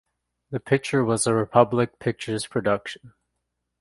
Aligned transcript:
The 0.49 0.59
picture 0.59 1.05
was 1.05 1.27
a 1.27 1.35
Republic 1.35 1.99
Pictures 1.99 2.47
production. 2.47 3.13